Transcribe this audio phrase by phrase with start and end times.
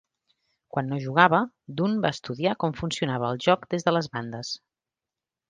[0.75, 1.41] Quan no jugava,
[1.81, 4.57] Dunn va estudiar com funcionava el joc des de les bandes.